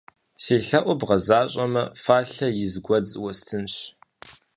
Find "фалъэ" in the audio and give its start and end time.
2.03-2.47